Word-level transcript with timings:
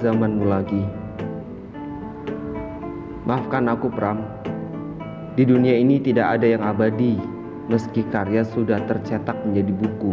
zamanmu 0.00 0.48
lagi. 0.48 0.80
Maafkan 3.28 3.68
aku, 3.68 3.92
Pram. 3.92 4.24
Di 5.36 5.44
dunia 5.44 5.76
ini 5.76 6.00
tidak 6.00 6.40
ada 6.40 6.46
yang 6.48 6.64
abadi, 6.64 7.20
meski 7.68 8.00
karya 8.08 8.40
sudah 8.40 8.80
tercetak 8.88 9.36
menjadi 9.44 9.72
buku. 9.76 10.12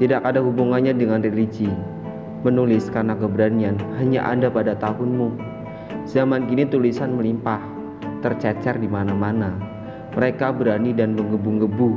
Tidak 0.00 0.24
ada 0.24 0.40
hubungannya 0.40 0.96
dengan 0.96 1.20
religi. 1.20 1.68
Menulis 2.42 2.88
karena 2.88 3.12
keberanian 3.12 3.76
hanya 4.00 4.24
ada 4.24 4.48
pada 4.48 4.72
tahunmu. 4.72 5.36
Zaman 6.08 6.48
kini 6.48 6.64
tulisan 6.64 7.20
melimpah, 7.20 7.60
tercecer 8.24 8.80
di 8.80 8.88
mana-mana. 8.88 9.52
Mereka 10.16 10.56
berani 10.56 10.96
dan 10.96 11.12
menggebu-gebu, 11.12 11.90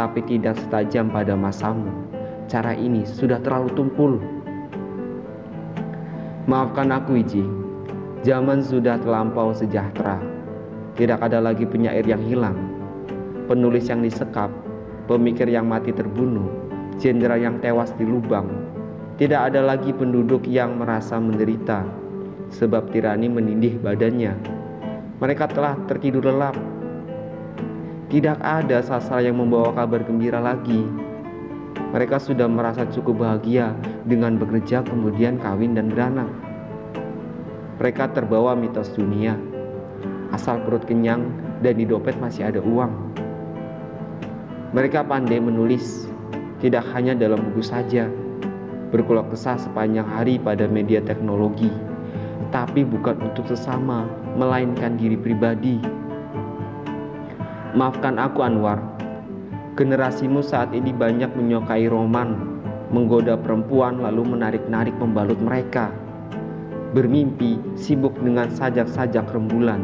tapi 0.00 0.24
tidak 0.24 0.56
setajam 0.64 1.12
pada 1.12 1.36
masamu. 1.36 1.92
Cara 2.48 2.72
ini 2.72 3.04
sudah 3.04 3.36
terlalu 3.40 3.68
tumpul. 3.76 4.41
Maafkan 6.42 6.90
aku, 6.90 7.22
Iji. 7.22 7.46
Zaman 8.26 8.66
sudah 8.66 8.98
terlampau 8.98 9.54
sejahtera. 9.54 10.18
Tidak 10.98 11.22
ada 11.22 11.38
lagi 11.38 11.62
penyair 11.62 12.02
yang 12.02 12.18
hilang, 12.18 12.58
penulis 13.46 13.86
yang 13.86 14.02
disekap, 14.02 14.50
pemikir 15.06 15.46
yang 15.46 15.70
mati 15.70 15.94
terbunuh, 15.94 16.50
jenderal 16.98 17.38
yang 17.38 17.62
tewas 17.62 17.94
di 17.94 18.02
lubang. 18.02 18.50
Tidak 19.22 19.38
ada 19.38 19.62
lagi 19.62 19.94
penduduk 19.94 20.42
yang 20.50 20.82
merasa 20.82 21.22
menderita, 21.22 21.86
sebab 22.50 22.90
tirani 22.90 23.30
menindih 23.30 23.78
badannya. 23.78 24.34
Mereka 25.22 25.46
telah 25.46 25.78
tertidur 25.86 26.26
lelap. 26.26 26.58
Tidak 28.10 28.42
ada 28.42 28.82
sasar 28.82 29.22
yang 29.22 29.38
membawa 29.38 29.70
kabar 29.78 30.02
gembira 30.02 30.42
lagi. 30.42 31.11
Mereka 31.92 32.16
sudah 32.16 32.48
merasa 32.48 32.88
cukup 32.88 33.20
bahagia 33.20 33.76
dengan 34.08 34.40
bekerja 34.40 34.80
kemudian 34.80 35.36
kawin 35.36 35.76
dan 35.76 35.92
beranak. 35.92 36.32
Mereka 37.76 38.16
terbawa 38.16 38.56
mitos 38.56 38.96
dunia. 38.96 39.36
Asal 40.32 40.64
perut 40.64 40.88
kenyang 40.88 41.28
dan 41.60 41.76
di 41.76 41.84
dompet 41.84 42.16
masih 42.16 42.48
ada 42.48 42.64
uang. 42.64 43.12
Mereka 44.72 45.04
pandai 45.04 45.36
menulis, 45.36 46.08
tidak 46.64 46.88
hanya 46.96 47.12
dalam 47.12 47.44
buku 47.52 47.60
saja, 47.60 48.08
berkeluh 48.88 49.28
kesah 49.28 49.60
sepanjang 49.60 50.08
hari 50.08 50.40
pada 50.40 50.64
media 50.64 51.04
teknologi, 51.04 51.68
tapi 52.48 52.80
bukan 52.88 53.20
untuk 53.20 53.44
sesama, 53.52 54.08
melainkan 54.32 54.96
diri 54.96 55.20
pribadi. 55.20 55.76
Maafkan 57.76 58.16
aku 58.16 58.40
Anwar, 58.40 58.80
Generasimu 59.72 60.44
saat 60.44 60.76
ini 60.76 60.92
banyak 60.92 61.32
menyukai 61.32 61.88
roman, 61.88 62.60
menggoda 62.92 63.40
perempuan 63.40 64.04
lalu 64.04 64.36
menarik-narik 64.36 64.92
pembalut 65.00 65.40
mereka. 65.40 65.88
Bermimpi, 66.92 67.56
sibuk 67.72 68.12
dengan 68.20 68.52
sajak-sajak 68.52 69.32
rembulan. 69.32 69.80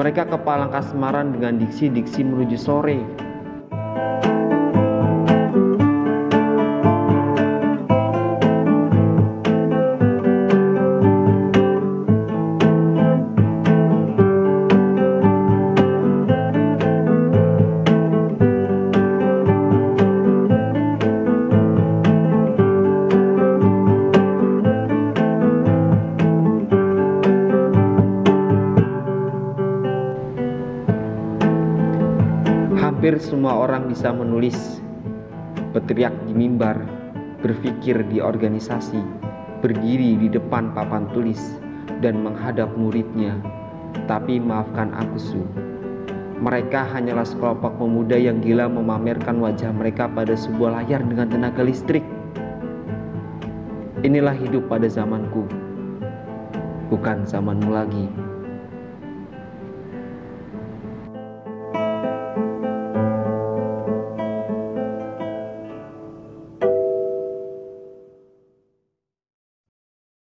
Mereka 0.00 0.24
kepalang 0.24 0.72
kasmaran 0.72 1.36
dengan 1.36 1.60
diksi-diksi 1.60 2.24
menuju 2.24 2.56
sore. 2.56 3.04
Hampir 33.00 33.16
semua 33.16 33.56
orang 33.56 33.88
bisa 33.88 34.12
menulis, 34.12 34.76
berteriak 35.72 36.12
di 36.28 36.36
mimbar, 36.36 36.84
berpikir 37.40 38.04
di 38.12 38.20
organisasi, 38.20 39.00
berdiri 39.64 40.20
di 40.20 40.28
depan 40.28 40.76
papan 40.76 41.08
tulis, 41.16 41.56
dan 42.04 42.20
menghadap 42.20 42.68
muridnya. 42.76 43.40
Tapi 44.04 44.36
maafkan 44.36 44.92
aku, 44.92 45.16
Su. 45.16 45.40
Mereka 46.44 46.92
hanyalah 46.92 47.24
sekelompok 47.24 47.80
pemuda 47.80 48.20
yang 48.20 48.44
gila 48.44 48.68
memamerkan 48.68 49.40
wajah 49.40 49.72
mereka 49.72 50.04
pada 50.04 50.36
sebuah 50.36 50.84
layar 50.84 51.00
dengan 51.00 51.32
tenaga 51.32 51.64
listrik. 51.64 52.04
Inilah 54.04 54.36
hidup 54.36 54.68
pada 54.68 54.92
zamanku, 54.92 55.48
bukan 56.92 57.24
zamanmu 57.24 57.72
lagi. 57.72 58.19